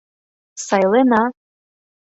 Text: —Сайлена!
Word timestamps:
—Сайлена! 0.65 1.23